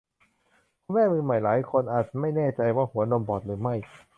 [0.83, 3.75] คุณแม่มือใหม่หลายคนอาจไม่แน่ใจว่าหัวนมบอดหรือไม่